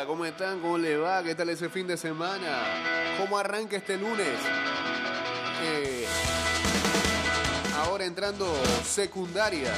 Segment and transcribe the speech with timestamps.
[0.00, 0.60] hola, ¿cómo están?
[0.60, 1.22] ¿Cómo les va?
[1.22, 2.62] ¿Qué tal ese fin de semana?
[3.18, 4.38] ¿Cómo arranca este lunes?
[5.62, 6.06] Eh,
[7.76, 8.46] ahora entrando
[8.82, 9.70] secundaria.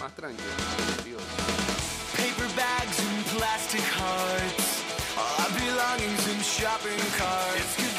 [0.00, 0.48] Más tranquilo.
[1.04, 1.22] Dios.
[2.16, 4.82] Paper bags and plastic hearts.
[5.16, 7.93] All our belongings in shopping carts.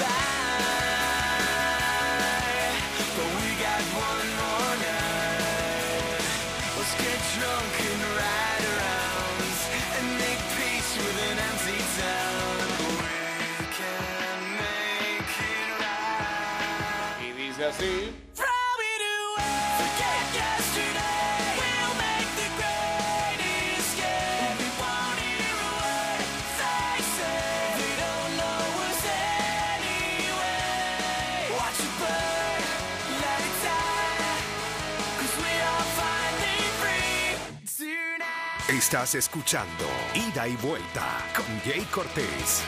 [38.86, 42.62] Estás escuchando Ida y Vuelta con Jay Cortés.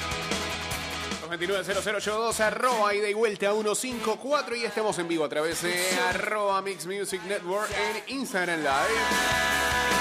[1.30, 5.76] 229-0082, arroba ida y vuelta 154 y estamos en vivo a través de
[6.10, 9.97] arroba Mix Music Network en Instagram Live.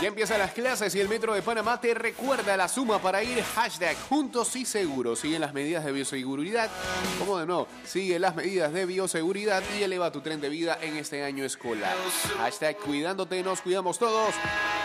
[0.00, 3.42] Ya empiezan las clases y el Metro de Panamá te recuerda la suma para ir
[3.54, 5.18] hashtag juntos y seguros.
[5.18, 6.70] Siguen las medidas de bioseguridad.
[7.18, 10.96] Como de nuevo, sigue las medidas de bioseguridad y eleva tu tren de vida en
[10.96, 11.94] este año escolar.
[12.38, 14.34] Hashtag cuidándote, nos cuidamos todos.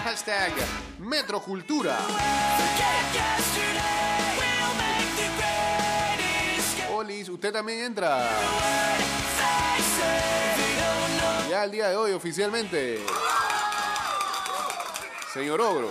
[0.04, 0.52] Hashtag
[1.00, 1.98] Metrocultura.
[6.92, 8.30] Olis, usted también entra.
[11.50, 13.00] Ya el día de hoy oficialmente.
[15.36, 15.90] Señor Ogro.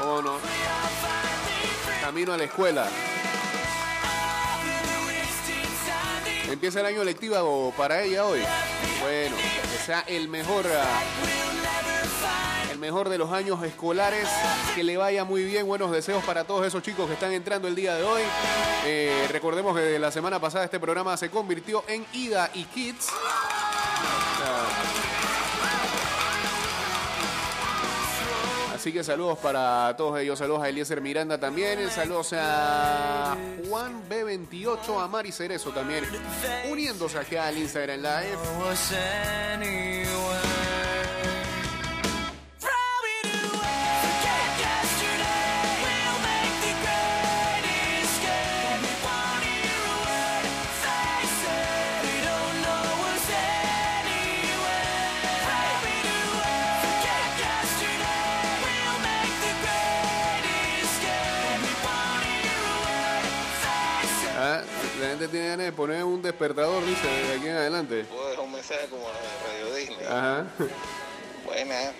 [0.00, 0.38] ¿Cómo no?
[2.00, 2.88] Camino a la escuela.
[6.50, 8.40] Empieza el año lectivo para ella hoy.
[9.02, 10.64] Bueno, que sea el mejor,
[12.72, 14.26] el mejor de los años escolares.
[14.74, 15.66] Que le vaya muy bien.
[15.66, 18.22] Buenos deseos para todos esos chicos que están entrando el día de hoy.
[18.86, 23.08] Eh, recordemos que la semana pasada este programa se convirtió en Ida y Kids.
[28.80, 30.38] Así que saludos para todos ellos.
[30.38, 31.90] Saludos a Eliezer Miranda también.
[31.90, 33.36] Saludos a
[33.68, 36.02] Juan B28, a Mari Cerezo también.
[36.70, 38.38] Uniéndose acá al Instagram Live.
[65.30, 68.04] Tiene ganas de poner un despertador, dice, de aquí en adelante.
[68.04, 70.06] Puedo dejar un mensaje como de Radio Disney.
[70.06, 70.46] Ajá.
[71.44, 71.92] Buena.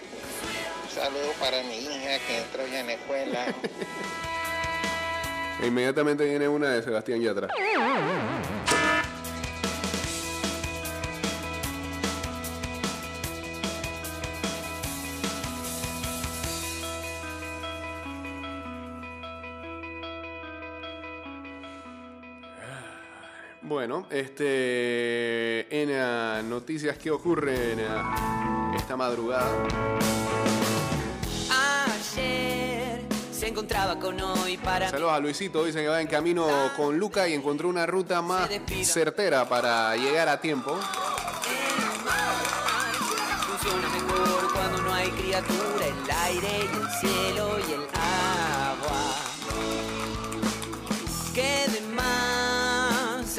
[0.83, 3.47] Un saludo para mi hija que entró ya en la escuela.
[5.63, 7.49] E inmediatamente viene una de Sebastián Yatra.
[23.71, 27.79] Bueno, este en noticias que ocurren
[28.75, 29.49] esta madrugada.
[31.53, 33.01] Ayer
[33.31, 37.29] se encontraba con hoy para Saludos a Luisito, dice que va en camino con Luca
[37.29, 38.51] y encontró una ruta más
[38.83, 40.77] certera para llegar a tiempo.
[43.47, 48.30] Funciona mejor cuando no hay criatura, el aire y el cielo y el agua.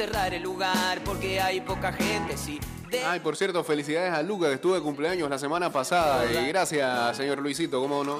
[0.06, 2.58] Cerrar el lugar porque hay poca gente, sí.
[2.90, 6.24] De Ay, por cierto, felicidades a Luca que estuvo de cumpleaños la semana pasada.
[6.28, 8.18] Y gracias, señor Luisito, ¿cómo no?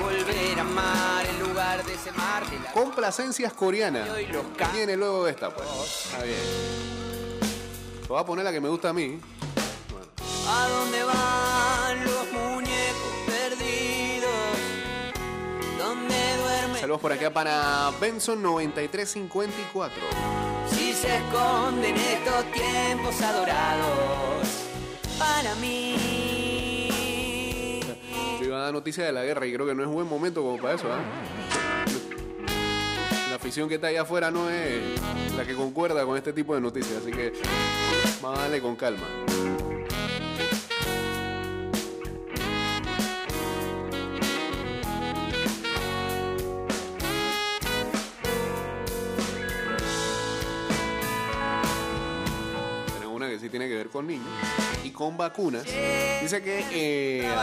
[0.00, 4.08] volver a amar en lugar de ese mar de la Complacencias coreanas.
[4.56, 5.50] ¿Qué viene luego de esta?
[5.50, 5.68] Pues?
[6.06, 6.38] Está bien.
[8.08, 9.18] Voy a poner la que me gusta a mí.
[10.48, 12.19] ¿A dónde van los
[16.90, 19.90] Saludos por acá para Benson9354.
[20.72, 24.48] Si se esconden estos tiempos adorados
[25.16, 25.94] para mí.
[28.40, 30.42] Te iba a dar noticia de la guerra y creo que no es buen momento
[30.42, 30.98] como para eso, ¿ah?
[33.28, 34.82] La afición que está allá afuera no es
[35.36, 37.34] la que concuerda con este tipo de noticias, así que
[38.20, 39.06] a darle con calma.
[53.90, 54.28] Con niños
[54.84, 55.64] y con vacunas.
[55.64, 57.34] Dice que eh,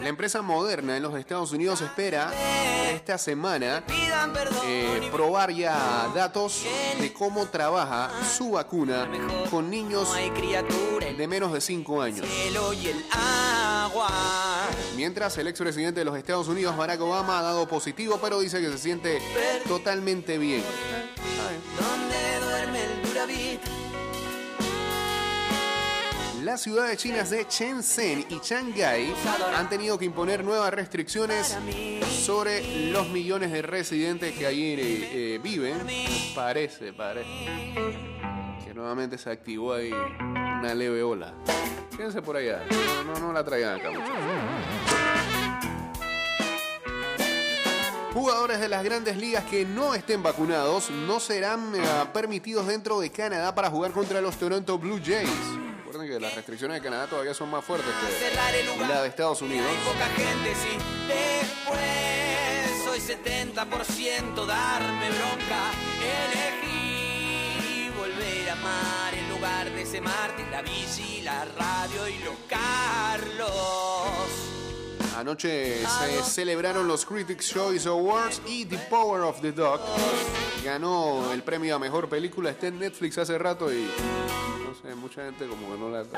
[0.00, 2.32] la empresa Moderna en los Estados Unidos espera
[2.92, 3.84] esta semana
[4.66, 6.64] eh, probar ya datos
[7.00, 9.08] de cómo trabaja su vacuna
[9.50, 10.08] con niños
[11.16, 12.26] de menos de 5 años.
[14.96, 18.70] Mientras el expresidente de los Estados Unidos, Barack Obama, ha dado positivo, pero dice que
[18.70, 19.20] se siente
[19.66, 20.62] totalmente bien.
[26.52, 29.14] Las ciudades chinas de Shenzhen y Shanghái
[29.56, 31.56] han tenido que imponer nuevas restricciones
[32.10, 35.78] sobre los millones de residentes que allí eh, viven.
[36.34, 37.26] Parece, parece
[38.62, 41.32] que nuevamente se activó ahí una leve ola.
[41.96, 43.88] Quédense por allá, no, no, no la traigan acá.
[48.12, 51.80] Jugadores de las grandes ligas que no estén vacunados no serán eh,
[52.12, 55.61] permitidos dentro de Canadá para jugar contra los Toronto Blue Jays.
[55.92, 58.34] Recuerden que las restricciones de Canadá todavía son más fuertes que
[58.88, 59.66] la de Estados Unidos.
[59.68, 60.78] Hay poca gente, sí.
[61.06, 61.80] Después
[62.82, 65.70] soy 70% darme bronca.
[66.24, 72.36] Elegí volver a amar en lugar de ese Martín, la bici, la radio y los
[72.48, 73.50] Carlos.
[75.14, 79.82] Anoche se celebraron los Critics' Choice Awards y The Power of the Dog
[80.64, 82.48] ganó el premio a mejor película.
[82.48, 83.90] Está en Netflix hace rato y
[84.72, 86.08] no sé, mucha gente como que no la Los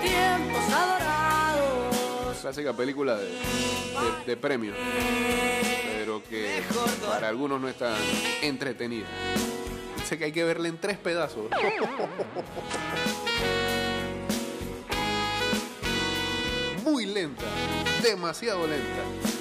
[0.00, 2.38] tiempos adorados.
[2.40, 4.72] clásica película de, de, de premio,
[5.98, 6.62] pero que
[7.06, 7.96] para algunos no es tan
[8.42, 9.08] entretenida.
[9.96, 11.46] Dice que hay que verla en tres pedazos.
[16.84, 17.44] Muy lenta,
[18.02, 19.37] demasiado lenta.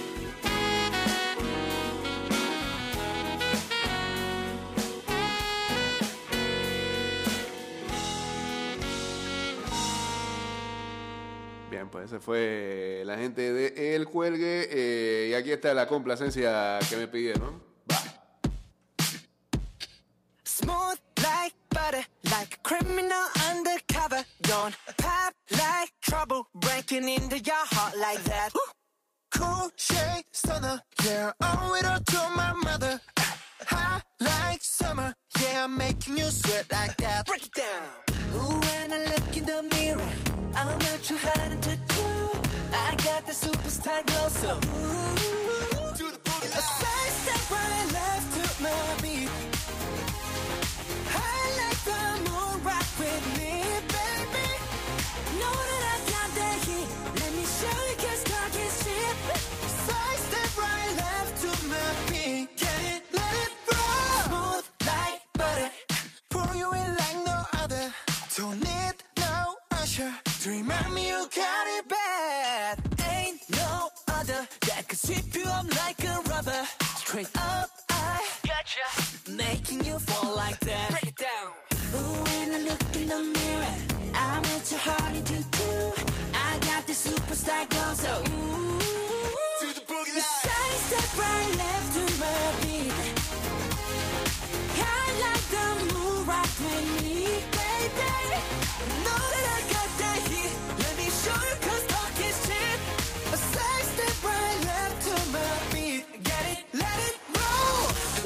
[11.97, 14.67] Pues ese fue la gente de El Cuelgue.
[14.69, 17.59] eh, y aquí está la complacencia que me pidieron.
[20.43, 24.23] Smooth like butter, like criminal undercover.
[24.41, 28.51] Don't pop like trouble, breaking into your heart like that.
[29.31, 33.01] Cool shade stunner, yeah, owe it all to my mother.
[33.69, 37.25] Hot like summer, yeah, making you sweat like that.
[37.25, 38.06] Break it down.
[38.37, 40.11] When I look in the mirror,
[40.55, 42.05] I'm not too hard to do.
[42.73, 46.47] I got the superstar glow, so ooh, to the booty.
[46.47, 49.29] A side step right left to my beat.
[51.09, 53.63] I like the moon rock with me,
[53.95, 54.49] baby.
[55.39, 56.89] Know that I got the heat.
[57.21, 59.17] Let me show you 'cause talk is cheap.
[59.87, 62.16] Side step right left to my beat.
[68.37, 72.77] Don't need no usher to remind me you got it bad.
[73.09, 76.63] Ain't no other that could sweep you up like a rubber.
[76.97, 79.31] Straight up, I gotcha.
[79.31, 81.06] Making you fall like that.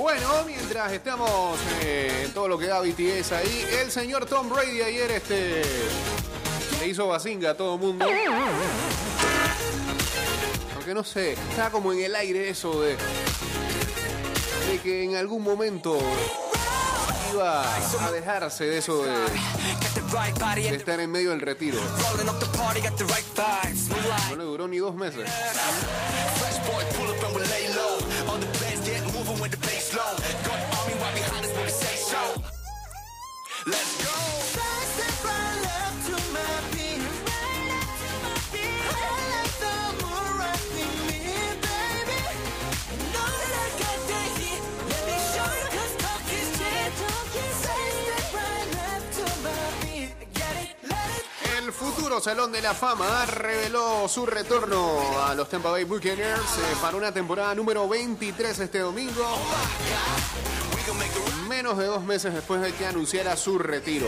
[0.01, 4.81] Bueno, mientras estamos eh, en todo lo que da BTS ahí, el señor Tom Brady
[4.81, 5.61] ayer este
[6.79, 8.03] le hizo bazinga a todo el mundo.
[10.73, 12.97] Aunque no sé, está como en el aire eso de,
[14.81, 15.99] que en algún momento
[17.31, 21.79] iba a dejarse de eso de, de estar en medio del retiro.
[24.31, 25.29] No le duró ni dos meses.
[52.19, 57.13] Salón de la Fama reveló su retorno a los Tampa Bay Buccaneers eh, para una
[57.13, 59.23] temporada número 23 este domingo.
[61.47, 64.07] Menos de dos meses después de que anunciara su retiro.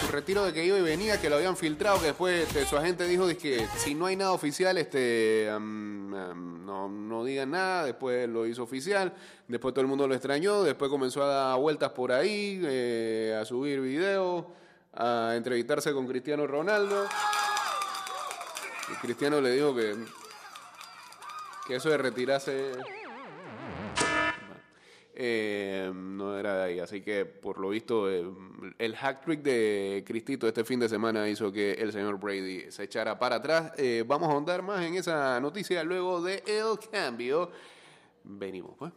[0.00, 2.76] Su retiro de que iba y venía, que lo habían filtrado, que después este, su
[2.76, 7.84] agente dijo que si no hay nada oficial, este, no, no digan nada.
[7.84, 9.12] Después lo hizo oficial.
[9.48, 10.62] Después todo el mundo lo extrañó.
[10.62, 14.44] Después comenzó a dar vueltas por ahí, eh, a subir videos
[14.96, 17.06] a entrevistarse con Cristiano Ronaldo.
[19.00, 19.96] Cristiano le dijo que,
[21.66, 22.72] que eso de retirarse
[25.16, 26.80] eh, no era de ahí.
[26.80, 28.24] Así que, por lo visto, eh,
[28.78, 32.84] el hack trick de Cristito este fin de semana hizo que el señor Brady se
[32.84, 33.72] echara para atrás.
[33.78, 37.50] Eh, vamos a ahondar más en esa noticia luego de el cambio.
[38.24, 38.92] Venimos, pues.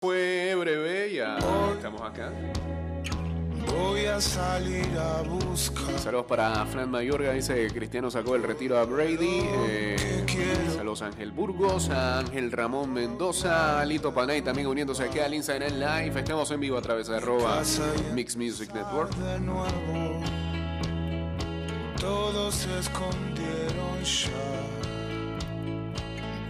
[0.00, 1.38] Fue breve, ya
[1.74, 2.32] estamos acá.
[3.76, 5.98] Voy a salir a buscar.
[5.98, 9.42] Saludos para Fran Mayorga, dice Cristiano sacó el retiro a Brady.
[9.68, 10.24] Eh,
[10.74, 15.34] saludos a Ángel Burgos, a Ángel Ramón Mendoza, a Lito Panay también uniéndose aquí al
[15.34, 16.18] Instagram Live.
[16.18, 17.62] Estamos en vivo a través de arroba
[18.14, 19.14] Mix Music Network.
[19.16, 20.20] de nuevo.
[22.00, 24.30] Todos se escondieron ya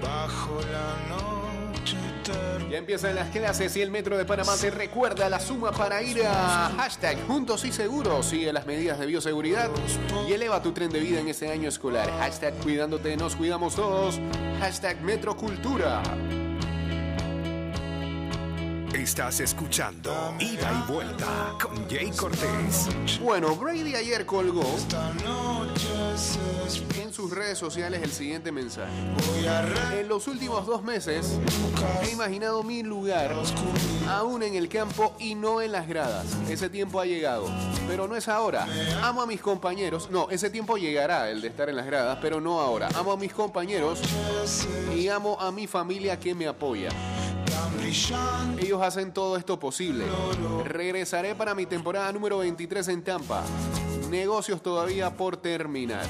[0.03, 1.16] bajo la noche.
[2.71, 6.23] Ya empiezan las clases y el Metro de Panamá te recuerda la suma para ir
[6.25, 8.27] a hashtag Juntos y Seguros.
[8.27, 9.71] Sigue las medidas de bioseguridad
[10.29, 12.11] y eleva tu tren de vida en este año escolar.
[12.19, 14.21] Hashtag Cuidándote, nos cuidamos todos.
[14.61, 16.03] Hashtag Metrocultura.
[19.07, 22.89] Estás escuchando Ida y Vuelta con Jay Cortés.
[23.23, 24.65] Bueno, Brady ayer colgó
[27.01, 28.91] en sus redes sociales el siguiente mensaje.
[29.97, 31.39] En los últimos dos meses
[32.03, 33.33] he imaginado mi lugar
[34.09, 36.27] aún en el campo y no en las gradas.
[36.51, 37.49] Ese tiempo ha llegado,
[37.87, 38.67] pero no es ahora.
[39.05, 40.11] Amo a mis compañeros.
[40.11, 42.89] No, ese tiempo llegará, el de estar en las gradas, pero no ahora.
[42.97, 44.01] Amo a mis compañeros
[44.97, 46.89] y amo a mi familia que me apoya.
[48.59, 50.05] Ellos hacen todo esto posible.
[50.65, 53.43] Regresaré para mi temporada número 23 en Tampa.
[54.11, 56.05] Negocios todavía por terminar.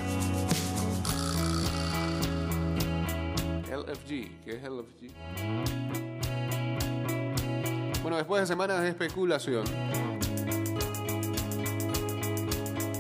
[3.71, 5.12] LFG, ¿qué es LFG?
[8.02, 9.64] Bueno, después de semanas de especulación,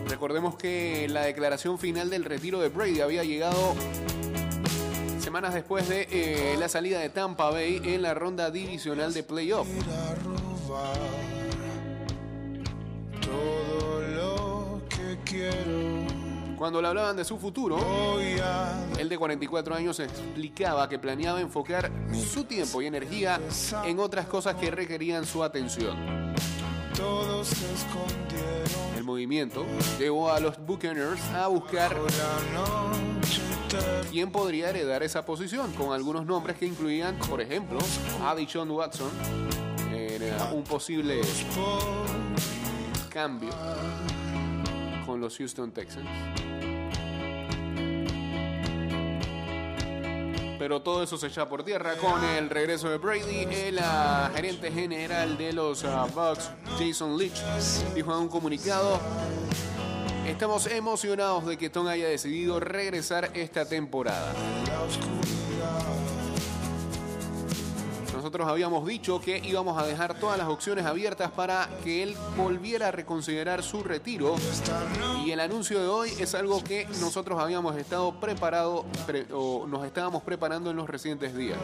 [0.08, 3.74] recordemos que la declaración final del retiro de Brady había llegado
[5.36, 9.68] semanas después de eh, la salida de Tampa Bay en la ronda divisional de playoff.
[16.56, 17.78] Cuando le hablaban de su futuro,
[18.98, 23.38] el de 44 años explicaba que planeaba enfocar su tiempo y energía
[23.84, 25.98] en otras cosas que requerían su atención.
[28.96, 29.66] El movimiento
[29.98, 31.94] llevó a los Buccaneers a buscar
[34.10, 37.78] Quién podría heredar esa posición, con algunos nombres que incluían, por ejemplo,
[38.22, 39.10] a Watson,
[39.92, 41.20] era un posible
[43.08, 43.50] cambio
[45.04, 46.08] con los Houston Texans.
[50.58, 53.46] Pero todo eso se echa por tierra con el regreso de Brady.
[53.50, 57.40] El ah, gerente general de los ah, Bucks, Jason Leach,
[57.94, 58.98] dijo en un comunicado:
[60.26, 64.32] Estamos emocionados de que Tom haya decidido regresar esta temporada.
[68.12, 72.88] Nosotros habíamos dicho que íbamos a dejar todas las opciones abiertas para que él volviera
[72.88, 74.34] a reconsiderar su retiro.
[75.24, 79.84] Y el anuncio de hoy es algo que nosotros habíamos estado preparado pre- o nos
[79.86, 81.58] estábamos preparando en los recientes días.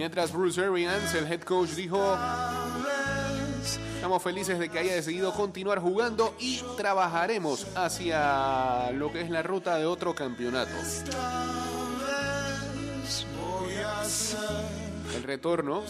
[0.00, 2.16] Mientras Bruce Arians, el head coach, dijo:
[3.96, 9.42] Estamos felices de que haya decidido continuar jugando y trabajaremos hacia lo que es la
[9.42, 10.72] ruta de otro campeonato.
[15.14, 15.82] El retorno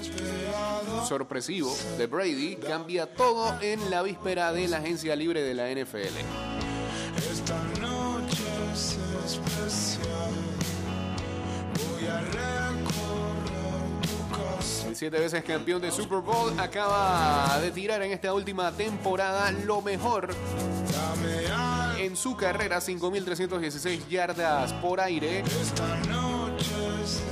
[1.06, 6.18] sorpresivo de Brady cambia todo en la víspera de la agencia libre de la NFL.
[14.90, 19.80] El siete veces campeón de Super Bowl acaba de tirar en esta última temporada lo
[19.82, 20.34] mejor
[21.96, 25.44] en su carrera, 5.316 yardas por aire.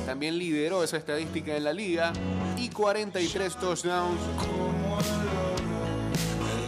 [0.06, 2.12] También lideró esa estadística en la liga
[2.56, 4.20] y 43 touchdowns.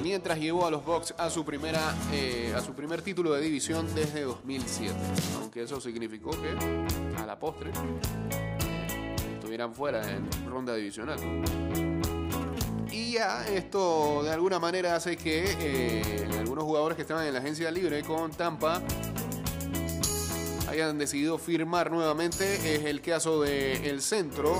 [0.02, 3.86] Mientras llevó a los Bucks a su primera eh, a su primer título de división
[3.94, 4.92] desde 2007.
[5.40, 6.50] Aunque eso significó que
[7.16, 7.70] a la postre
[9.68, 11.18] fuera en ronda divisional.
[12.90, 17.40] Y ya esto de alguna manera hace que eh, algunos jugadores que estaban en la
[17.40, 18.82] agencia libre con Tampa
[20.68, 22.74] hayan decidido firmar nuevamente.
[22.74, 24.58] Es el caso del el centro.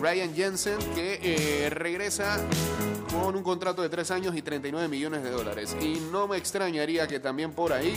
[0.00, 2.38] Ryan Jensen, que eh, regresa
[3.10, 5.76] con un contrato de 3 años y 39 millones de dólares.
[5.80, 7.94] Y no me extrañaría que también por ahí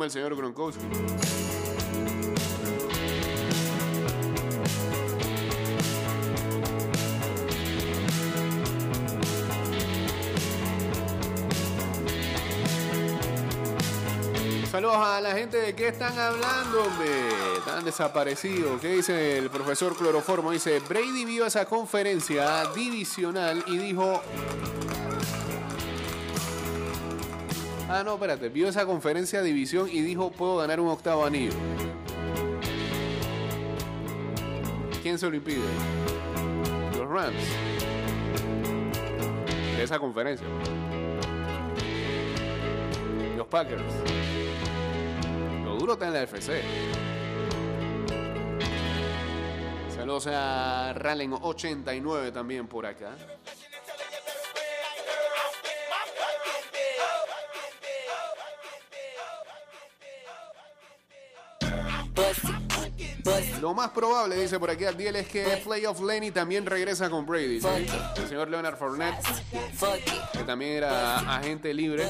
[0.00, 0.86] el señor Gronkowski.
[14.70, 17.28] Saludos a la gente de qué están hablando, hombre.
[17.58, 18.80] Están desaparecidos.
[18.80, 20.50] ¿Qué dice el profesor Cloroformo?
[20.50, 24.22] Dice, Brady vio esa conferencia divisional y dijo,
[27.94, 28.48] Ah, no, espérate.
[28.48, 31.52] Vio esa conferencia de división y dijo, puedo ganar un octavo anillo.
[35.02, 35.60] ¿Quién se lo impide?
[36.96, 37.36] Los Rams.
[39.76, 40.46] De esa conferencia.
[43.36, 43.82] Los Packers.
[45.62, 46.62] Lo duro está en la FC.
[49.94, 53.16] Saludos a Rallen89 también por acá.
[63.62, 67.60] Lo más probable, dice por aquí Abdiel, es que Playoff Lenny también regresa con Brady.
[67.60, 67.68] ¿sí?
[68.16, 69.24] El señor Leonard Fournette,
[70.32, 72.04] que también era agente libre.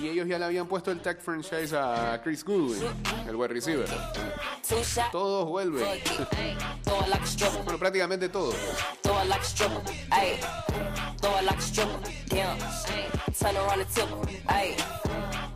[0.00, 2.82] Y ellos ya le habían puesto el tag franchise a Chris Goodwin,
[3.28, 3.86] el wide receiver.
[5.12, 5.84] Todos vuelven.
[7.64, 8.54] Bueno, prácticamente todos.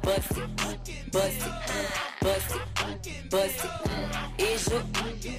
[0.03, 0.57] Bust it.
[1.13, 1.53] Bust it.
[2.21, 3.31] Bust it.
[3.31, 4.43] Bust it.
[4.43, 4.81] Is you?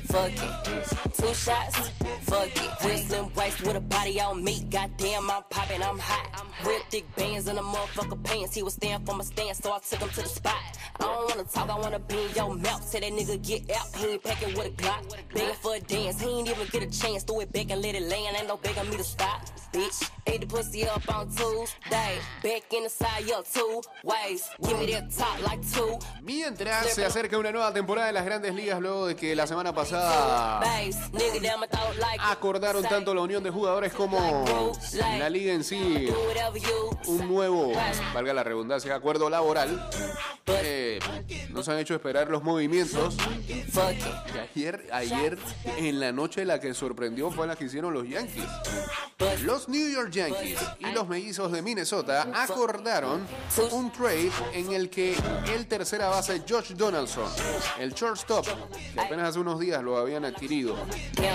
[0.07, 1.13] Fuck it.
[1.13, 1.89] Two shots.
[2.21, 2.73] Fuck it.
[3.07, 4.65] Slim waist with a body on me.
[4.69, 6.45] Goddamn, I'm popping, I'm hot.
[6.65, 8.55] Real thick bands in the motherfucker pants.
[8.55, 10.55] He was stand for my stand, so I took him to the spot.
[10.99, 12.87] I don't wanna talk, I wanna be in your mouth.
[12.87, 15.15] Say that nigga get out, he ain't packing with a Glock.
[15.33, 17.23] Begging for a dance, he ain't even get a chance.
[17.23, 19.41] Throw it back and let it land, ain't no begging me to stop.
[19.73, 22.17] Bitch, ate the pussy up on Tuesday.
[22.43, 24.49] Back in the side, yo, two ways.
[26.21, 29.73] Mientras se acerca una nueva temporada de las grandes ligas luego de que la semana
[29.73, 30.61] pasada
[32.19, 36.07] acordaron tanto la unión de jugadores como la liga en sí.
[37.07, 37.73] Un nuevo,
[38.13, 39.89] valga la redundancia, acuerdo laboral.
[40.47, 40.99] Eh,
[41.49, 43.17] nos han hecho esperar los movimientos.
[44.55, 45.37] Y ayer, ayer,
[45.77, 48.45] en la noche, la que sorprendió fue la que hicieron los Yankees.
[49.43, 53.25] Los New York Yankees y los mellizos de Minnesota acordaron
[53.71, 55.15] un trade en el que
[55.53, 57.29] el tercera base Josh Donaldson,
[57.79, 58.45] el shortstop,
[58.93, 60.75] que apenas hace unos días lo habían adquirido,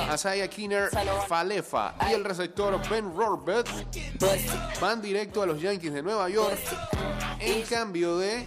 [0.09, 0.90] Asaya Kinner
[1.27, 4.81] Falefa y el receptor Ben it.
[4.81, 6.59] van directo a los Yankees de Nueva York
[7.40, 8.47] en cambio de.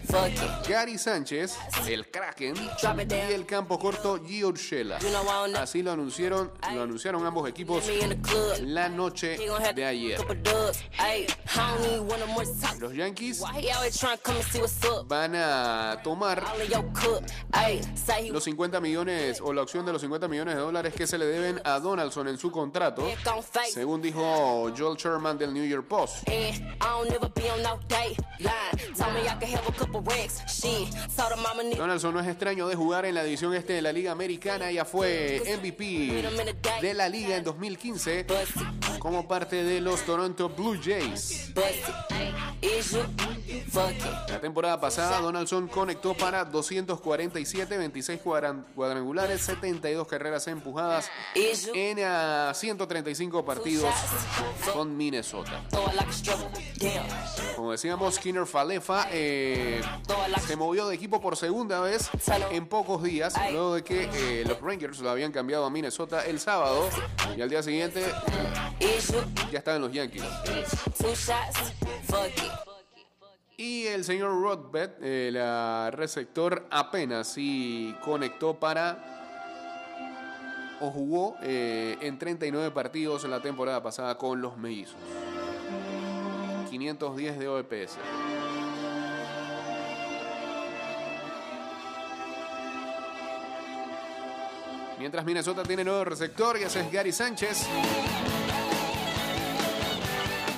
[0.67, 4.99] Gary Sánchez, el Kraken, y el campo corto Gio Urshela.
[5.57, 7.83] Así lo anunciaron, lo anunciaron ambos equipos
[8.61, 9.37] la noche
[9.75, 10.19] de ayer.
[12.79, 13.43] Los Yankees
[15.07, 16.43] Van a tomar
[18.31, 21.25] los 50 millones o la opción de los 50 millones de dólares que se le
[21.25, 23.07] deben a Donaldson en su contrato,
[23.71, 26.27] según dijo Joel Sherman del New York Post.
[31.77, 34.85] Donaldson no es extraño de jugar en la división este de la Liga Americana, ya
[34.85, 36.21] fue MVP
[36.81, 41.51] de la liga en 2015 Bust it, como parte de los Toronto Blue Jays.
[44.29, 51.09] La temporada pasada Donaldson conectó para 247, 26 cuadran- cuadrangulares, 72 carreras empujadas
[51.73, 53.93] en ah, 135 partidos
[54.73, 55.61] con Minnesota.
[57.55, 59.81] Como decíamos, Skinner Falefa eh,
[60.45, 62.09] se movió de equipo por segunda vez
[62.51, 66.39] en pocos días, luego de que eh, los Rangers lo habían cambiado a Minnesota el
[66.39, 66.89] sábado
[67.37, 68.03] y al día siguiente
[69.51, 70.23] ya estaban los Yankees.
[73.61, 78.97] Y el señor Rodbet, el ah, receptor, apenas sí conectó para
[80.79, 84.95] o jugó eh, en 39 partidos en la temporada pasada con los mellizos.
[86.71, 87.97] 510 de OPS.
[94.97, 97.67] Mientras Minnesota tiene nuevo receptor y ese es Gary Sánchez.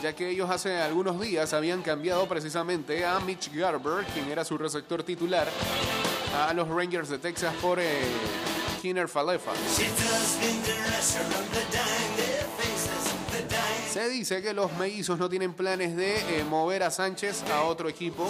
[0.03, 4.57] Ya que ellos hace algunos días habían cambiado precisamente a Mitch Garber, quien era su
[4.57, 5.47] receptor titular,
[6.45, 8.01] a los Rangers de Texas por eh,
[8.81, 9.53] Kinner Falefa.
[13.89, 17.87] Se dice que los mellizos no tienen planes de eh, mover a Sánchez a otro
[17.87, 18.29] equipo.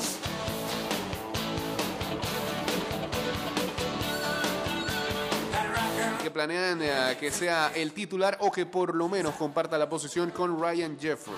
[6.51, 10.97] Eh, que sea el titular o que por lo menos comparta la posición con Ryan
[10.99, 11.37] Jeffers.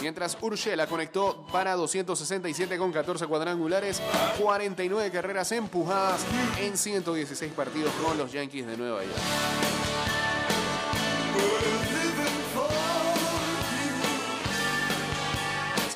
[0.00, 4.00] Mientras Urshela conectó para 267 con 14 cuadrangulares,
[4.38, 6.24] 49 carreras empujadas
[6.60, 9.77] en 116 partidos con los Yankees de Nueva York.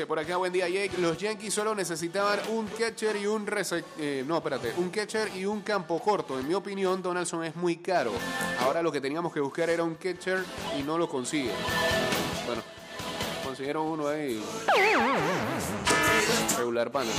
[0.06, 0.98] Por acá, buen día, Jake.
[0.98, 3.46] Los Yankees solo necesitaban un catcher y un
[3.98, 6.38] eh, no, espérate, un catcher y un campo corto.
[6.40, 8.10] En mi opinión, Donaldson es muy caro.
[8.60, 10.44] Ahora lo que teníamos que buscar era un catcher
[10.78, 11.54] y no lo consiguen.
[12.46, 12.62] Bueno,
[13.44, 14.42] consiguieron uno ahí.
[16.58, 17.10] Regular pana.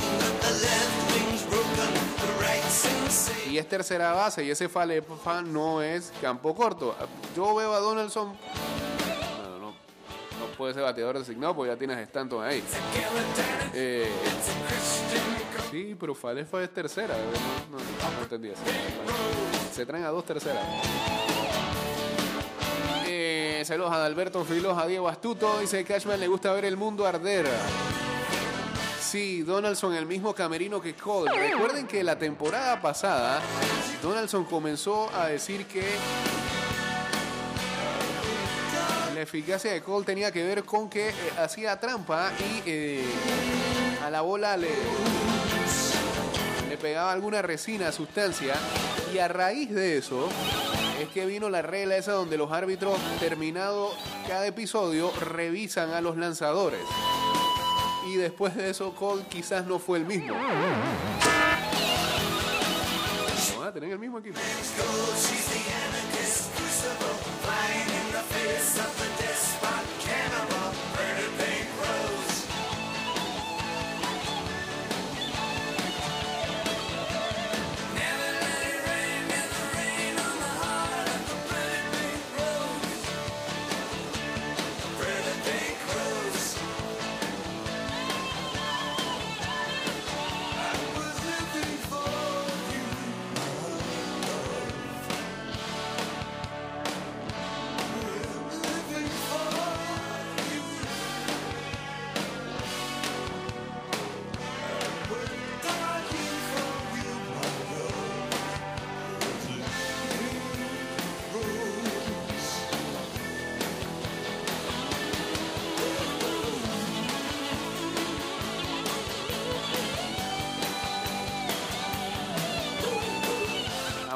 [3.50, 6.94] Y es tercera base y ese Falefa no es campo corto.
[7.34, 8.36] Yo veo a Donaldson.
[10.56, 12.62] Puede ser bateador designado porque ya tienes Stanton ahí.
[13.74, 14.08] Eh,
[15.70, 17.14] sí, pero Falefa es tercera.
[17.70, 18.62] No, entendí eso.
[19.72, 20.62] Se traen a dos terceras.
[23.06, 25.58] Eh, saludos a Alberto Filos, a Diego Astuto.
[25.58, 27.46] Dice Cashman le gusta ver el mundo arder.
[29.00, 31.30] Sí, Donaldson el mismo camerino que Cole.
[31.32, 33.40] Recuerden que la temporada pasada
[34.02, 35.84] Donaldson comenzó a decir que
[39.24, 43.04] eficacia de Cole tenía que ver con que eh, hacía trampa y eh,
[44.04, 44.70] a la bola le,
[46.68, 48.54] le pegaba alguna resina, sustancia.
[49.12, 50.28] Y a raíz de eso
[51.00, 53.92] es que vino la regla esa donde los árbitros, terminado
[54.28, 56.80] cada episodio, revisan a los lanzadores
[58.06, 60.34] y después de eso Cole quizás no fue el mismo.
[63.72, 64.38] Tener el mismo equipo.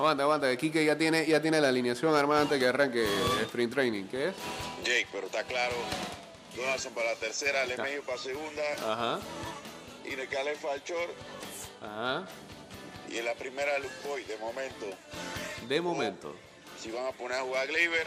[0.09, 3.75] Aguanta, aguanta, Kike ya tiene, ya tiene la alineación armada antes que arranque el sprint
[3.75, 4.05] training.
[4.05, 4.35] ¿Qué es?
[4.83, 5.75] Jake, pero está claro.
[6.57, 9.21] Donaldson para la tercera, Lemegio para segunda Ajá,
[10.07, 11.11] y Necale Falchor.
[11.83, 12.25] ajá.
[13.11, 14.87] Y en la primera Luke Boy, de momento.
[15.69, 16.35] De momento.
[16.83, 18.07] Si van a poner a jugar a Gleyber,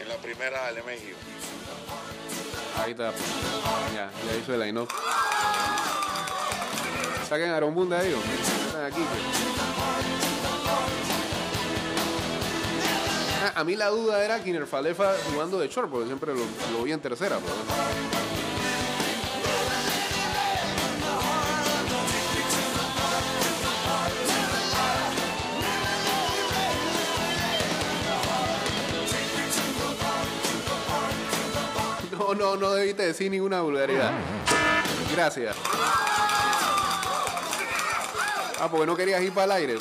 [0.00, 1.16] en la primera Lemegio.
[2.84, 3.12] Ahí está.
[3.94, 4.86] Ya, ya hizo el line
[7.28, 8.30] Saquen a ahí, hombre.
[8.66, 9.00] Metan aquí.
[9.00, 10.35] pues.
[13.54, 17.00] A mí la duda era Kiner Falefa jugando de short, porque siempre lo, vi en
[17.00, 17.38] tercera.
[17.38, 17.54] Bueno.
[32.18, 34.12] No, no, no debiste decir ninguna vulgaridad.
[35.14, 35.54] Gracias.
[38.58, 39.78] Ah, porque no querías ir para el aire.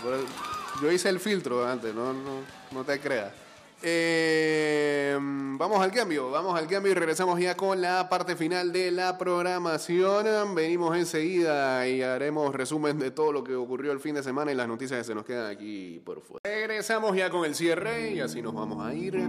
[0.82, 3.45] Yo hice el filtro antes, no, no, no te creas.
[3.88, 8.90] Eh, vamos al cambio, vamos al cambio y regresamos ya con la parte final de
[8.90, 10.56] la programación.
[10.56, 14.56] Venimos enseguida y haremos resumen de todo lo que ocurrió el fin de semana y
[14.56, 16.42] las noticias que se nos quedan aquí por fuera.
[16.44, 19.20] Regresamos ya con el cierre y así nos vamos a ir.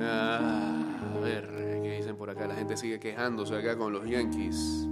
[0.00, 0.82] Ah,
[1.14, 2.48] a ver, ¿qué dicen por acá?
[2.48, 4.88] La gente sigue quejándose acá con los Yankees.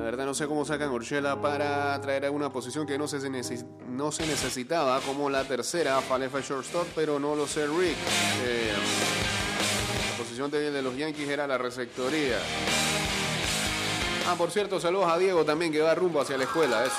[0.00, 3.18] La verdad no sé cómo sacan Urshela para traer a una posición que no se,
[3.86, 7.98] no se necesitaba, como la tercera, Falefa Shortstop, pero no lo sé Rick.
[8.42, 8.72] Eh,
[10.10, 12.38] la posición de, los Yankees era la receptoría.
[14.26, 16.96] Ah, por cierto, saludos a Diego también que va rumbo hacia la escuela, eso.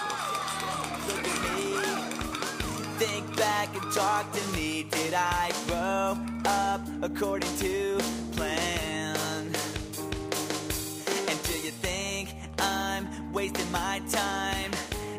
[13.34, 14.72] Wasting my time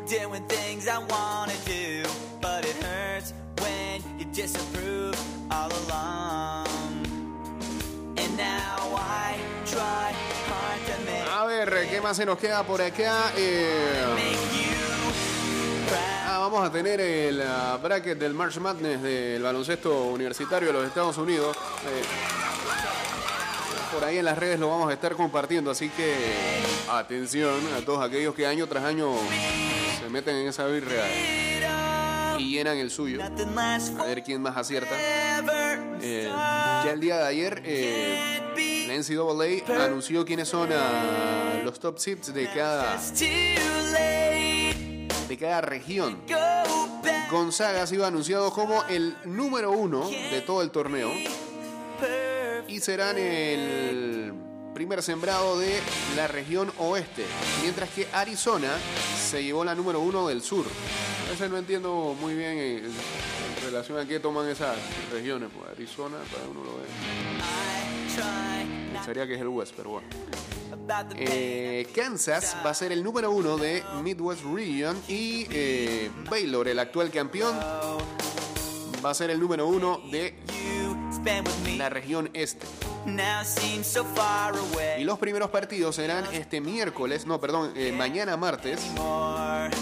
[0.07, 2.03] doing things I wanna do?
[2.41, 5.15] But it hurts when you disapprove
[5.51, 6.67] all along.
[8.17, 10.13] And now I try
[10.47, 13.31] hard to make, A ver, ¿qué más se nos queda por acá?
[13.37, 14.03] Eh.
[16.25, 20.87] Ah, vamos a tener el ah, bracket del March Madness del baloncesto universitario de los
[20.87, 21.55] Estados Unidos.
[21.85, 22.03] Eh,
[23.93, 26.15] por ahí en las redes lo vamos a estar compartiendo, así que
[26.89, 29.11] atención a todos aquellos que año tras año
[29.99, 31.03] se meten en esa birria
[32.37, 33.21] y llenan el suyo.
[33.23, 34.95] A ver quién más acierta.
[36.01, 41.97] Eh, ya el día de ayer eh, La NCAA anunció quiénes son ah, los top
[41.99, 42.97] seeds de cada,
[45.27, 46.21] de cada región.
[47.31, 51.11] Gonzaga ha sido anunciado como el número uno de todo el torneo
[52.83, 54.33] serán el
[54.73, 55.79] primer sembrado de
[56.17, 57.23] la región oeste,
[57.61, 58.73] mientras que Arizona
[59.17, 60.65] se llevó la número uno del sur.
[61.25, 64.75] A veces no entiendo muy bien eh, en relación a qué toman esas
[65.13, 65.49] regiones.
[65.57, 66.83] Pues Arizona, para uno lo ve.
[68.91, 70.07] Pensaría que es el West, pero bueno.
[71.15, 76.79] Eh, Kansas va a ser el número uno de Midwest Region y eh, Baylor, el
[76.79, 80.35] actual campeón, va a ser el número uno de
[81.77, 82.65] la región este.
[84.97, 88.79] Y los primeros partidos serán este miércoles, no, perdón, eh, mañana martes,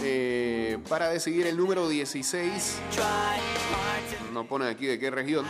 [0.03, 2.79] eh, para decidir el número 16.
[2.91, 5.45] Try hard to No pone aquí de qué región.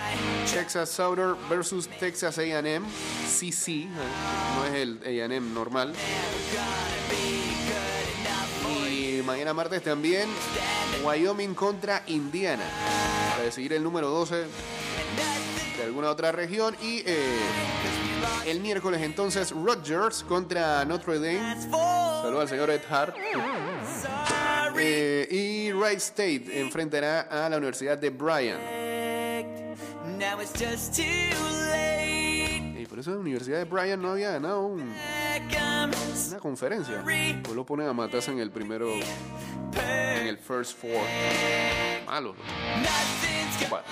[0.51, 2.86] Texas Southern versus Texas AM.
[3.27, 3.88] CC, eh,
[4.56, 5.93] no es el AM normal.
[8.89, 10.30] Y mañana martes también
[11.04, 12.63] Wyoming contra Indiana.
[13.32, 14.45] Para decidir el número 12
[15.82, 16.76] de alguna otra región.
[16.82, 17.39] Y eh,
[18.46, 21.56] el miércoles entonces Rogers contra Notre Dame.
[21.72, 23.15] Saludos al señor Ed Hart.
[24.78, 28.60] Eh, y Wright State enfrentará a la Universidad de Bryan.
[32.78, 34.94] Y por eso la Universidad de Bryan no había ganado un-
[36.30, 37.02] una conferencia.
[37.04, 40.91] Pues lo ponen a matarse en el primero, en el first four.
[42.06, 42.36] Malo.
[42.78, 43.84] Nothing's Bueno.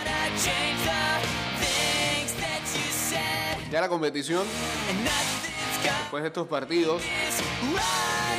[3.71, 4.45] Ya la competición,
[5.83, 7.03] después de estos partidos,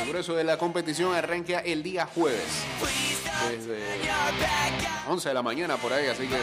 [0.01, 2.65] el grueso de la competición arranca el día jueves.
[3.49, 4.09] Desde your
[4.41, 5.09] back out.
[5.09, 6.35] 11 de la mañana por ahí, así que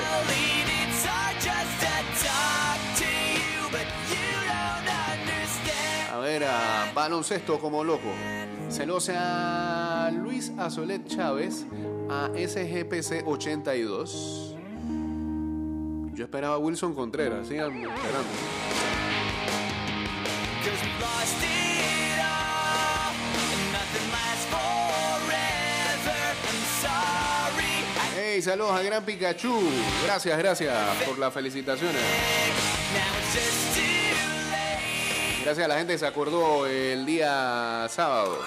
[6.10, 8.08] a ver a baloncesto como loco.
[8.70, 11.66] Celosa a Luis Azolet Chávez
[12.08, 14.47] a SGPC 82.
[16.18, 18.28] Yo esperaba a Wilson Contreras, sigan esperando.
[28.16, 29.70] Hey, saludos a Gran Pikachu.
[30.06, 30.76] Gracias, gracias
[31.06, 32.02] por las felicitaciones.
[35.44, 38.40] Gracias a la gente que se acordó el día sábado.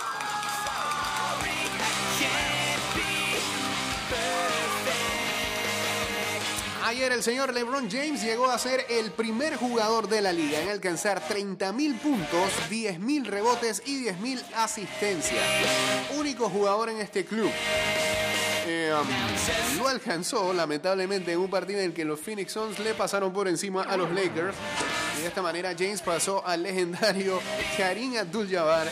[6.91, 10.67] Ayer el señor LeBron James llegó a ser el primer jugador de la liga en
[10.67, 15.41] alcanzar 30.000 puntos, 10.000 rebotes y 10.000 asistencias.
[16.19, 17.49] Único jugador en este club.
[18.67, 22.93] Eh, um, lo alcanzó lamentablemente en un partido en el que los Phoenix Suns le
[22.93, 24.57] pasaron por encima a los Lakers.
[25.17, 27.39] Y de esta manera James pasó al legendario
[27.77, 28.87] Karim Abdul-Jabbar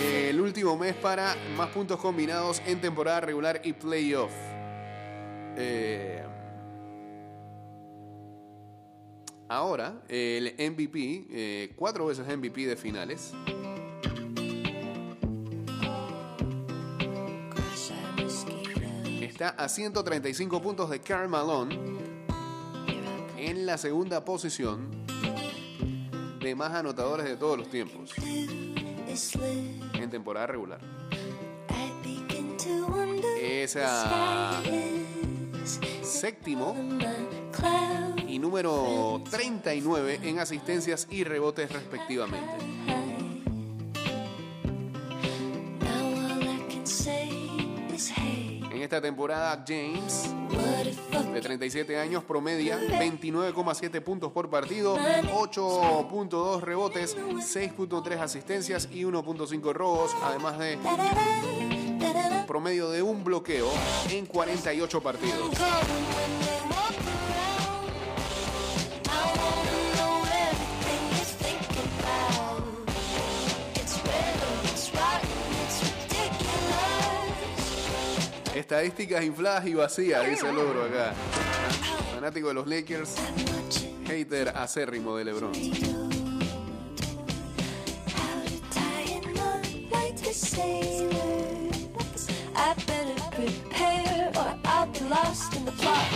[0.00, 4.30] eh, el último mes para más puntos combinados en temporada regular y playoff.
[5.56, 6.22] Eh,
[9.52, 13.34] Ahora, el MVP, eh, cuatro veces MVP de finales.
[19.20, 21.78] Está a 135 puntos de Karl Malone
[23.36, 24.88] en la segunda posición
[26.40, 30.80] de más anotadores de todos los tiempos en temporada regular.
[33.38, 34.62] Es ah,
[36.22, 36.76] séptimo
[38.28, 42.64] y número 39 en asistencias y rebotes respectivamente.
[48.70, 50.32] En esta temporada, James,
[51.34, 60.12] de 37 años, promedia 29,7 puntos por partido, 8.2 rebotes, 6.3 asistencias y 1.5 robos,
[60.22, 60.78] además de
[62.52, 63.66] promedio de un bloqueo
[64.10, 65.50] en 48 partidos.
[78.54, 81.14] Estadísticas infladas y vacías, dice el logro acá.
[82.14, 83.14] Fanático de los Lakers,
[84.06, 85.52] hater acérrimo de LeBron.
[95.12, 96.08] Lost in the plot.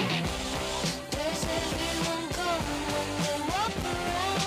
[1.13, 4.41] Where's everyone going when they walk around?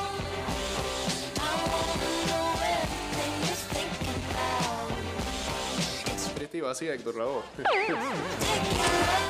[1.38, 4.90] I wanna know everything you're thinking about.
[6.14, 7.44] It's Triste y vacía, Héctor Lavoe.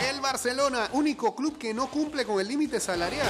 [0.09, 3.27] El Barcelona, único club que no cumple con el límite salarial.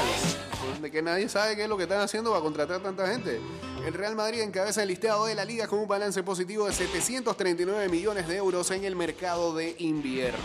[0.82, 3.42] De que nadie sabe qué es lo que están haciendo para contratar tanta gente.
[3.84, 7.90] El Real Madrid encabeza el listado de la liga con un balance positivo de 739
[7.90, 10.38] millones de euros en el mercado de invierno.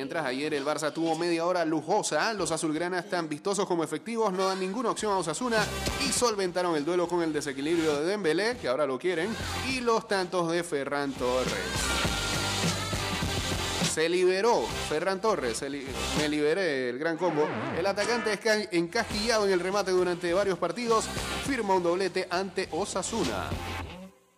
[0.00, 4.46] Mientras ayer el Barça tuvo media hora lujosa, los azulgranas tan vistosos como efectivos no
[4.46, 5.58] dan ninguna opción a Osasuna
[6.08, 9.28] y solventaron el duelo con el desequilibrio de Dembélé, que ahora lo quieren,
[9.68, 11.52] y los tantos de Ferran Torres.
[13.92, 17.46] Se liberó Ferran Torres, se me liberé el gran combo.
[17.78, 18.38] El atacante
[18.72, 21.04] encasquillado en el remate durante varios partidos,
[21.46, 23.50] firma un doblete ante Osasuna.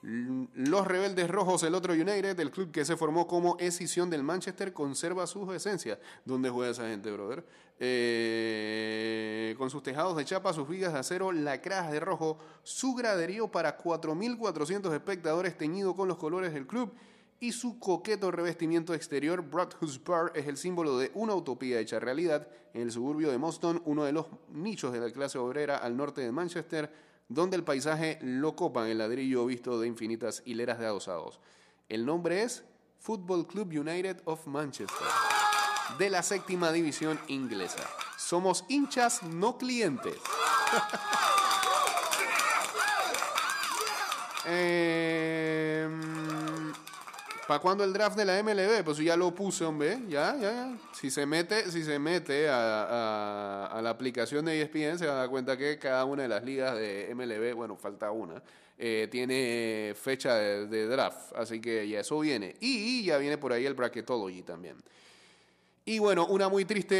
[0.03, 4.23] L- Los rebeldes rojos, el otro United, el club que se formó como escisión del
[4.23, 5.99] Manchester, conserva sus esencias.
[6.25, 7.45] ¿Dónde juega esa gente, brother?
[7.85, 13.49] Eh, con sus tejados de chapa, sus vigas de acero, lacradas de rojo, su graderío
[13.51, 16.93] para 4.400 espectadores teñido con los colores del club
[17.41, 22.47] y su coqueto revestimiento exterior, Broadhurst Park es el símbolo de una utopía hecha realidad
[22.73, 26.21] en el suburbio de Moston, uno de los nichos de la clase obrera al norte
[26.21, 26.93] de Manchester,
[27.29, 31.41] donde el paisaje lo copan el ladrillo visto de infinitas hileras de adosados.
[31.89, 32.65] El nombre es
[33.01, 35.07] Football Club United of Manchester,
[35.99, 37.89] de la séptima división inglesa.
[38.17, 40.17] Somos hinchas, no clientes.
[44.45, 45.89] Eh,
[47.47, 48.85] ¿Para cuándo el draft de la MLB?
[48.85, 49.99] Pues ya lo puse, hombre.
[50.09, 50.79] Ya, ya, ya.
[50.93, 55.29] Si se mete, si se mete a, la aplicación de ESPN, se va a dar
[55.29, 58.41] cuenta que cada una de las ligas de MLB, bueno, falta una,
[58.79, 61.33] eh, tiene fecha de, draft.
[61.35, 62.55] Así que ya eso viene.
[62.61, 64.77] Y ya viene por ahí el Bracketology también.
[65.85, 66.95] Y bueno, una muy triste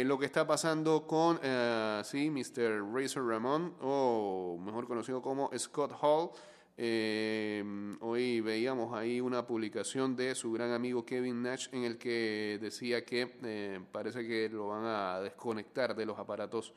[0.00, 2.82] eh, lo que está pasando con, eh, sí, Mr.
[2.92, 6.30] Razor Ramón, o mejor conocido como Scott Hall.
[6.76, 7.62] Eh,
[8.00, 13.04] hoy veíamos ahí una publicación de su gran amigo Kevin Nash en el que decía
[13.04, 16.72] que eh, parece que lo van a desconectar de los aparatos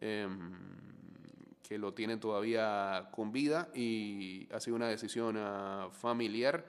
[0.00, 0.26] eh,
[1.66, 6.64] que lo tienen todavía con vida y ha sido una decisión ah, familiar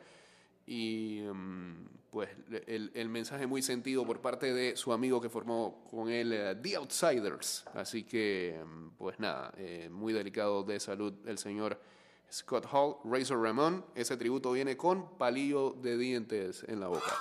[0.65, 2.29] y mm, pues
[2.65, 6.55] el, el mensaje muy sentido por parte de su amigo que formó con él eh,
[6.61, 7.65] The Outsiders.
[7.73, 8.59] Así que
[8.97, 11.79] pues nada, eh, muy delicado de salud el señor
[12.31, 13.85] Scott Hall, Razor Ramón.
[13.95, 17.15] Ese tributo viene con palillo de dientes en la boca.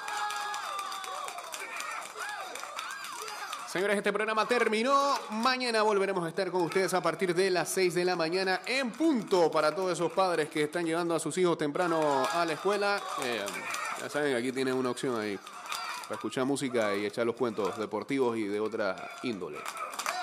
[3.68, 5.18] Señores, este programa terminó.
[5.30, 8.90] Mañana volveremos a estar con ustedes a partir de las 6 de la mañana en
[8.90, 13.02] punto para todos esos padres que están llevando a sus hijos temprano a la escuela.
[13.22, 13.44] Eh,
[14.00, 15.38] ya saben, aquí tienen una opción ahí
[16.04, 19.58] para escuchar música y echar los cuentos deportivos y de otra índole.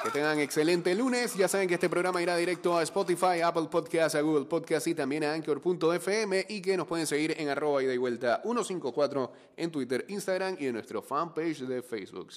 [0.03, 1.33] Que tengan excelente lunes.
[1.35, 4.93] Ya saben que este programa irá directo a Spotify, Apple Podcasts, a Google Podcasts y
[4.93, 10.05] también a Anchor.fm y que nos pueden seguir en arroba y vuelta 154 en Twitter,
[10.09, 12.31] Instagram y en nuestro fanpage de Facebook.